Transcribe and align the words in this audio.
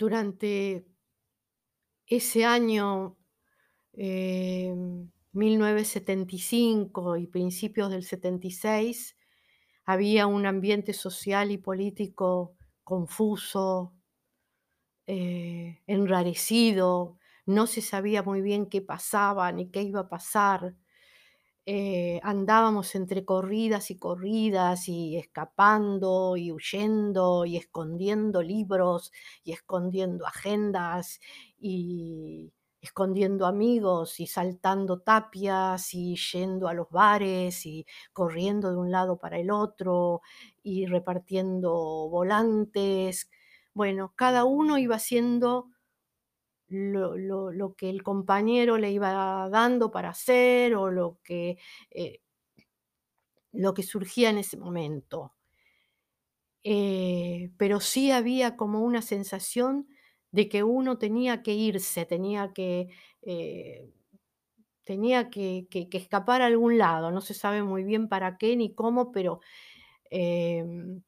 Durante 0.00 0.86
ese 2.06 2.44
año, 2.44 3.16
em, 3.94 5.10
1975 5.32 7.16
y 7.16 7.26
principios 7.28 7.90
del 7.90 8.04
76, 8.04 9.16
había 9.84 10.26
un 10.26 10.46
ambiente 10.46 10.92
social 10.94 11.50
y 11.52 11.58
político 11.58 12.56
confuso 12.84 13.94
eh, 15.06 15.80
enrarecido, 15.86 17.18
no 17.46 17.66
se 17.66 17.80
sabía 17.80 18.22
muy 18.22 18.42
bien 18.42 18.66
qué 18.68 18.82
pasaba 18.82 19.50
ni 19.52 19.70
qué 19.70 19.82
iba 19.82 20.00
a 20.00 20.08
pasar. 20.08 20.74
Eh, 21.70 22.18
andábamos 22.22 22.94
entre 22.94 23.26
corridas 23.26 23.90
y 23.90 23.98
corridas 23.98 24.88
y 24.88 25.18
escapando 25.18 26.36
y 26.38 26.50
huyendo 26.50 27.44
y 27.44 27.58
escondiendo 27.58 28.40
libros 28.42 29.12
y 29.44 29.52
escondiendo 29.52 30.26
agendas 30.26 31.20
y 31.60 32.54
escondiendo 32.80 33.44
amigos 33.44 34.18
y 34.18 34.26
saltando 34.26 35.00
tapias 35.00 35.92
y 35.92 36.16
yendo 36.16 36.68
a 36.68 36.72
los 36.74 36.88
bares 36.90 37.66
y 37.66 37.84
corriendo 38.14 38.70
de 38.70 38.78
un 38.78 38.90
lado 38.90 39.18
para 39.18 39.38
el 39.38 39.50
otro 39.50 40.22
y 40.62 40.86
repartiendo 40.86 41.70
volantes. 42.08 43.28
Bueno, 43.74 44.14
cada 44.16 44.44
uno 44.44 44.78
iba 44.78 44.96
haciendo 44.96 45.66
lo 46.68 47.16
lo 47.16 47.50
lo 47.52 47.74
que 47.76 47.90
el 47.90 48.02
compañero 48.02 48.78
le 48.78 48.90
iba 48.92 49.48
dando 49.50 49.90
para 49.90 50.10
hacer 50.10 50.74
o 50.76 50.90
lo 50.90 51.18
que, 51.24 51.58
eh 51.90 52.20
lo 53.52 53.74
que 53.74 53.82
surgía 53.82 54.30
en 54.30 54.38
ese 54.38 54.56
momento. 54.56 55.32
Eh, 56.64 57.50
pero 57.56 57.80
sí 57.80 58.10
había 58.10 58.56
como 58.56 58.80
una 58.82 59.00
sensación 59.02 59.88
de 60.32 60.48
que 60.48 60.62
uno 60.64 60.98
tenía 60.98 61.42
que 61.42 61.54
irse, 61.54 62.04
tenía 62.04 62.52
que, 62.52 62.88
eh, 63.22 63.88
tenía 64.84 65.30
que 65.30 65.68
escapar 65.92 66.42
a 66.42 66.46
algún 66.46 66.78
lado, 66.78 67.12
no 67.12 67.20
se 67.22 67.34
sabe 67.34 67.62
muy 67.64 67.84
bien 67.84 68.08
para 68.08 68.38
qué 68.38 68.56
ni 68.56 68.74
cómo, 68.74 69.12
pero, 69.12 69.40
em, 70.10 71.02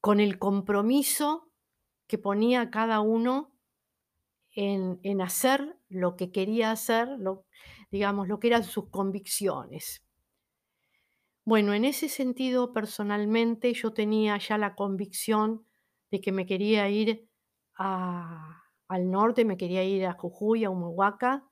con 0.00 0.20
el 0.20 0.38
compromiso 0.40 1.50
que 2.08 2.18
ponía 2.18 2.70
cada 2.70 3.00
uno 3.02 3.53
en 4.54 5.20
hacer 5.20 5.76
lo 5.88 6.16
que 6.16 6.32
quería 6.32 6.70
hacer, 6.70 7.08
lo 7.18 7.46
digamos, 7.90 8.28
lo 8.28 8.40
que 8.40 8.48
eran 8.48 8.64
sus 8.64 8.90
convicciones. 8.90 10.02
Bueno, 11.46 11.74
en 11.74 11.84
ese 11.84 12.08
sentido, 12.08 12.72
personalmente, 12.72 13.72
yo 13.74 13.92
tenía 13.92 14.38
ya 14.38 14.56
la 14.56 14.74
convicción 14.74 15.66
de 16.10 16.20
que 16.20 16.32
me 16.32 16.46
quería 16.46 16.88
ir 16.88 17.28
al 17.76 19.10
norte, 19.10 19.44
me 19.44 19.56
quería 19.56 19.84
ir 19.84 20.06
a 20.06 20.14
Jujuy, 20.14 20.64
a 20.64 20.70
Humahuaca. 20.70 21.44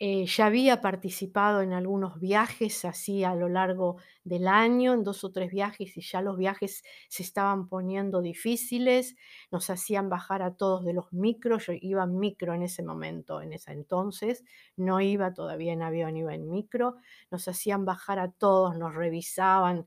Eh, 0.00 0.26
ya 0.26 0.46
había 0.46 0.80
participado 0.80 1.62
en 1.62 1.72
algunos 1.72 2.18
viajes 2.18 2.84
así 2.84 3.22
a 3.22 3.36
lo 3.36 3.48
largo 3.48 3.96
del 4.24 4.48
año, 4.48 4.92
en 4.92 5.04
2 5.04 5.22
o 5.22 5.30
3 5.30 5.52
viajes, 5.52 5.96
y 5.96 6.00
ya 6.00 6.20
los 6.20 6.36
viajes 6.36 6.82
se 7.08 7.22
estaban 7.22 7.68
poniendo 7.68 8.20
difíciles, 8.20 9.14
nos 9.52 9.70
hacían 9.70 10.08
bajar 10.08 10.42
a 10.42 10.56
todos 10.56 10.84
de 10.84 10.94
los 10.94 11.12
micros, 11.12 11.66
yo 11.66 11.74
iba 11.80 12.02
en 12.02 12.18
micro 12.18 12.54
en 12.54 12.62
ese 12.64 12.82
momento, 12.82 13.40
en 13.40 13.52
ese 13.52 13.70
entonces, 13.72 14.42
no 14.76 15.00
iba 15.00 15.32
todavía 15.32 15.72
en 15.72 15.82
avión, 15.82 16.16
iba 16.16 16.34
en 16.34 16.50
micro, 16.50 16.96
nos 17.30 17.46
hacían 17.46 17.84
bajar 17.84 18.18
a 18.18 18.32
todos, 18.32 18.76
nos 18.76 18.94
revisaban, 18.94 19.86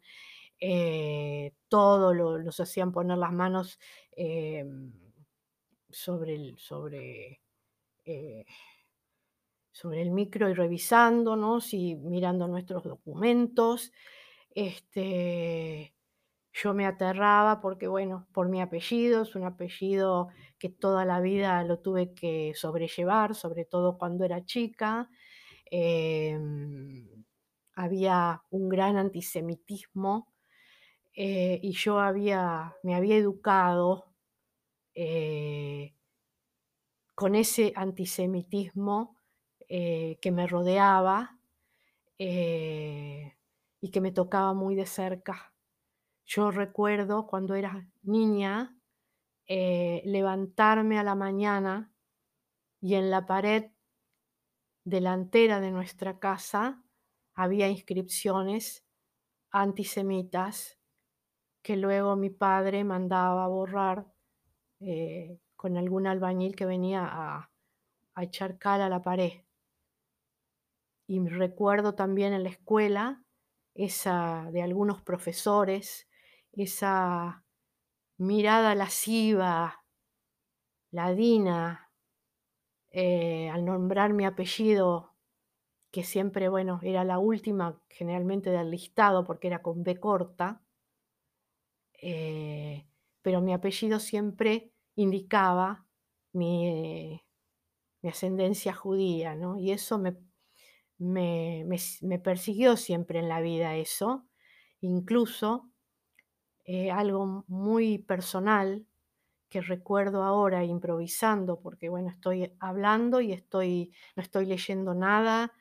eh, 0.61 1.53
todo, 1.69 2.13
lo 2.13 2.39
nos 2.43 2.59
hacían 2.61 2.91
poner 2.93 3.17
las 3.17 3.33
manos, 3.33 3.79
em, 4.11 4.93
sobre 5.91 6.35
el 6.35 6.57
sobre, 6.59 7.41
eh 8.05 8.45
sobre 9.77 10.01
el 10.01 10.09
micro 10.09 10.49
y 10.49 10.55
revisándonos 10.55 11.71
y 11.75 11.95
mirando 11.95 12.47
nuestros 12.47 12.83
documentos. 12.83 13.91
Este, 14.55 15.93
yo 16.51 16.73
me 16.73 16.87
aterraba 16.87 17.61
porque, 17.61 17.87
bueno, 17.87 18.27
por 18.33 18.49
mi 18.49 18.59
apellido, 18.59 19.21
es 19.21 19.35
un 19.35 19.43
apellido 19.43 20.29
que 20.57 20.69
toda 20.69 21.05
la 21.05 21.21
vida 21.21 21.63
lo 21.63 21.77
tuve 21.79 22.15
que 22.15 22.53
sobrellevar, 22.55 23.35
sobre 23.35 23.65
todo 23.65 23.99
cuando 23.99 24.25
era 24.25 24.43
chica. 24.45 25.09
Em, 25.69 27.07
había 27.75 28.41
un 28.49 28.69
gran 28.69 28.97
antisemitismo, 28.97 30.33
eh, 31.15 31.59
y 31.63 31.73
yo 31.73 31.99
había 31.99 32.75
me 32.83 32.95
había 32.95 33.17
educado, 33.17 34.15
eh 34.95 35.93
con 37.15 37.33
ese 37.33 37.73
antisemitismo, 37.75 39.16
eh, 39.69 40.17
que 40.21 40.31
me 40.31 40.47
rodeaba, 40.47 41.37
eh, 42.17 43.35
y 43.81 43.91
que 43.91 44.01
me 44.01 44.11
tocaba 44.11 44.53
muy 44.53 44.75
de 44.75 44.85
cerca. 44.85 45.53
Yo 46.25 46.51
recuerdo 46.51 47.27
cuando 47.27 47.53
era 47.55 47.87
niña, 48.01 48.77
eh, 49.45 50.01
levantarme 50.05 50.97
a 50.99 51.03
la 51.03 51.15
mañana 51.15 51.93
y 52.81 52.95
en 52.95 53.09
la 53.11 53.25
pared 53.25 53.71
delantera 54.83 55.59
de 55.59 55.71
nuestra 55.71 56.19
casa 56.19 56.83
había 57.33 57.69
inscripciones 57.69 58.85
antisemitas 59.51 60.77
que 61.61 61.75
luego 61.77 62.15
mi 62.15 62.29
padre 62.29 62.83
mandaba 62.83 63.47
borrar, 63.47 64.07
con 65.55 65.75
algún 65.77 66.07
albañil 66.07 66.55
que 66.55 66.65
venía 66.65 67.05
a 67.05 67.49
echar 68.23 68.57
cal 68.57 68.81
a 68.81 68.89
la 68.89 69.01
pared. 69.01 69.46
Y 71.07 71.25
recuerdo 71.25 71.95
también 71.95 72.33
en 72.33 72.43
la 72.43 72.49
escuela, 72.49 73.23
esa 73.73 74.49
de 74.51 74.61
algunos 74.61 75.01
profesores, 75.01 76.07
esa 76.51 77.45
mirada 78.17 78.75
lasciva, 78.75 79.85
ladina, 80.91 81.91
eh, 82.91 83.49
al 83.49 83.63
nombrar 83.63 84.13
mi 84.13 84.25
apellido, 84.25 85.15
que 85.91 86.03
siempre, 86.03 86.49
bueno, 86.49 86.79
era 86.83 87.05
la 87.05 87.19
última 87.19 87.81
generalmente 87.89 88.49
del 88.49 88.71
listado 88.71 89.23
porque 89.23 89.47
era 89.47 89.61
con 89.61 89.83
B 89.83 89.99
corta. 89.99 90.61
Eh, 92.01 92.85
pero 93.21 93.41
mi 93.41 93.53
apellido 93.53 93.99
siempre 93.99 94.71
indicaba 94.95 95.87
mi 96.33 97.21
mi 98.01 98.09
ascendencia 98.09 98.73
judía, 98.73 99.35
¿no? 99.35 99.57
Y 99.57 99.71
eso 99.71 99.97
me 99.97 100.15
me 100.99 101.65
me 102.01 102.19
persiguió 102.19 102.77
siempre 102.77 103.19
en 103.19 103.29
la 103.29 103.41
vida 103.41 103.75
eso. 103.75 104.25
Incluso, 104.81 105.69
eh, 106.65 106.91
algo 106.91 107.45
muy 107.47 107.99
personal 107.99 108.85
que 109.49 109.61
recuerdo 109.61 110.23
ahora 110.23 110.63
improvisando, 110.65 111.61
porque, 111.61 111.89
bueno, 111.89 112.09
estoy 112.09 112.53
hablando 112.59 113.21
y 113.21 113.33
estoy 113.33 113.93
no 114.17 114.23
estoy 114.23 114.45
leyendo 114.47 114.93
nada, 114.95 115.53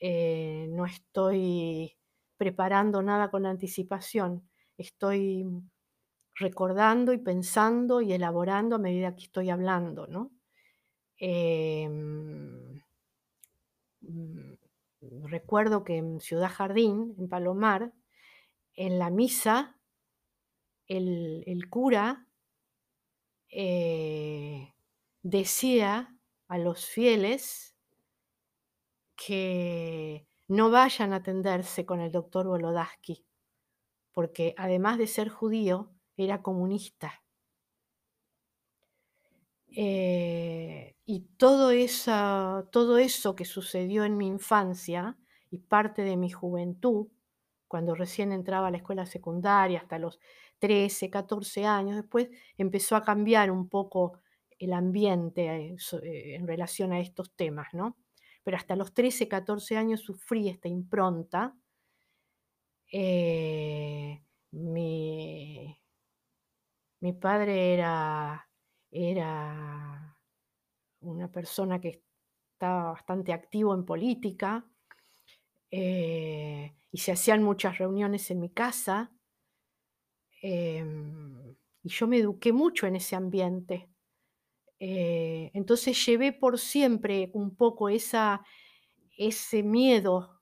eh, 0.00 0.68
no 0.70 0.86
estoy 0.86 1.96
preparando 2.38 3.02
nada 3.02 3.30
con 3.30 3.46
anticipación. 3.46 4.48
Estoy 4.78 5.46
recordando 6.36 7.12
y 7.12 7.18
pensando 7.18 8.00
y 8.02 8.12
elaborando 8.14 8.76
a 8.76 8.78
medida 8.80 9.14
que 9.16 9.24
estoy 9.24 9.50
hablando, 9.50 10.06
¿no? 10.08 10.32
Em, 11.18 12.82
mm, 14.02 14.49
recuerdo 15.00 15.84
que 15.84 15.96
en 15.96 16.20
Ciudad 16.20 16.50
Jardín, 16.50 17.14
en 17.18 17.28
Palomar, 17.28 17.92
en 18.74 18.98
la 18.98 19.10
misa 19.10 19.76
el 20.86 21.44
el 21.46 21.68
cura 21.68 22.26
eh, 23.48 24.74
decía 25.22 26.14
a 26.48 26.58
los 26.58 26.86
fieles 26.86 27.74
que 29.16 30.26
no 30.48 30.70
vayan 30.70 31.12
a 31.12 31.16
atenderse 31.16 31.84
con 31.86 32.00
el 32.00 32.10
doctor 32.10 32.46
Volodaski, 32.46 33.24
porque 34.12 34.54
además 34.56 34.98
de 34.98 35.06
ser 35.06 35.28
judío, 35.28 35.92
era 36.16 36.42
comunista. 36.42 37.22
Eh, 39.68 40.39
y 41.12 41.22
todo 41.38 41.72
esa 41.72 42.68
todo 42.70 42.96
eso 42.98 43.34
que 43.34 43.44
sucedió 43.44 44.04
en 44.04 44.16
mi 44.16 44.28
infancia 44.28 45.18
y 45.50 45.58
parte 45.58 46.02
de 46.02 46.16
mi 46.16 46.30
juventud, 46.30 47.08
cuando 47.66 47.96
recién 47.96 48.30
entraba 48.32 48.68
a 48.68 48.70
la 48.70 48.76
escuela 48.76 49.06
secundaria 49.06 49.80
hasta 49.80 49.98
los 49.98 50.20
13, 50.60 51.10
14 51.10 51.64
años, 51.66 51.96
después 51.96 52.28
empezó 52.58 52.94
a 52.94 53.02
cambiar 53.02 53.50
un 53.50 53.68
poco 53.68 54.20
el 54.60 54.72
ambiente, 54.72 55.46
eh, 55.72 55.76
eh, 56.04 56.34
en 56.36 56.46
relación 56.46 56.92
a 56.92 57.00
estos 57.00 57.34
temas, 57.34 57.66
¿no? 57.72 57.96
Pero 58.44 58.56
hasta 58.56 58.76
los 58.76 58.94
13, 58.94 59.26
14 59.26 59.76
años 59.76 60.00
sufrí 60.02 60.48
esta 60.48 60.68
impronta. 60.68 61.56
Eh, 62.92 64.22
mi 64.52 65.80
mi 67.00 67.12
padre 67.12 67.74
era 67.74 68.48
era 68.90 69.99
una 71.00 71.30
persona 71.30 71.80
que 71.80 72.02
estaba 72.52 72.92
bastante 72.92 73.32
activo 73.32 73.74
en 73.74 73.84
política, 73.84 74.66
eh, 75.70 76.74
y 76.92 76.98
se 76.98 77.12
hacían 77.12 77.42
muchas 77.42 77.78
reuniones 77.78 78.30
en 78.30 78.40
mi 78.40 78.50
casa. 78.50 79.12
Em, 80.42 81.54
y 81.82 81.88
yo 81.88 82.06
me 82.06 82.18
eduqué 82.18 82.52
mucho 82.52 82.86
en 82.86 82.96
ese 82.96 83.16
ambiente. 83.16 83.88
Eh, 84.80 85.50
entonces 85.54 86.04
llevé 86.06 86.32
por 86.32 86.58
siempre 86.58 87.30
un 87.34 87.56
poco 87.56 87.88
esa 87.90 88.42
ese 89.18 89.62
miedo 89.62 90.40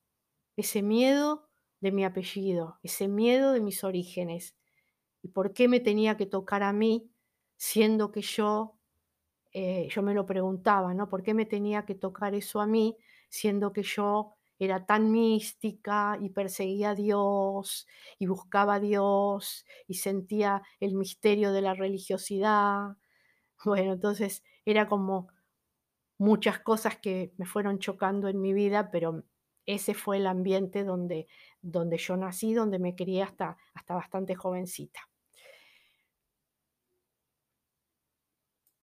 ese 0.57 0.83
miedo 0.83 1.49
de 1.81 1.93
mi 1.93 2.05
apellido, 2.05 2.79
ese 2.83 3.09
miedo 3.09 3.53
de 3.53 3.61
mis 3.61 3.85
orígenes. 3.85 4.57
¿Y 5.23 5.29
por 5.29 5.55
qué 5.55 5.69
me 5.69 5.81
tenía 5.81 6.17
que 6.17 6.27
tocar 6.27 6.63
a 6.65 6.73
mí, 6.73 7.11
siendo 7.59 8.13
que 8.13 8.23
yo, 8.23 8.78
eh, 9.61 9.89
yo 9.91 10.03
me 10.03 10.15
lo 10.15 10.25
preguntaba, 10.27 10.95
¿no? 10.95 11.09
¿Por 11.09 11.23
qué 11.25 11.35
me 11.35 11.45
tenía 11.47 11.85
que 11.85 11.95
tocar 11.97 12.35
eso 12.35 12.61
a 12.61 12.67
mí, 12.67 12.97
siendo 13.29 13.73
que 13.73 13.83
yo 13.83 14.35
era 14.61 14.87
tan 14.87 15.11
mística 15.13 16.17
y 16.21 16.31
perseguía 16.31 16.91
a 16.91 16.95
Dios 16.95 17.87
y 18.21 18.27
buscaba 18.27 18.75
a 18.77 18.81
Dios 18.81 19.67
y 19.89 19.95
sentía 19.95 20.63
el 20.81 20.95
misterio 20.95 21.53
de 21.53 21.63
la 21.63 21.75
religiosidad? 21.75 22.97
Bueno, 23.65 23.95
entonces 23.95 24.45
era 24.65 24.89
como 24.89 25.29
muchas 26.19 26.61
cosas 26.61 26.99
que 26.99 27.33
me 27.39 27.47
fueron 27.47 27.79
chocando 27.81 28.29
en 28.29 28.41
mi 28.41 28.53
vida, 28.53 28.91
pero 28.93 29.25
ese 29.67 29.95
fue 29.95 30.19
el 30.19 30.27
ambiente 30.29 30.85
donde 30.85 31.29
donde 31.63 31.99
yo 31.99 32.17
nací, 32.17 32.55
donde 32.55 32.79
me 32.79 32.95
crié 32.97 33.23
hasta 33.25 33.57
hasta 33.75 33.95
bastante 33.95 34.35
jovencita. 34.37 35.01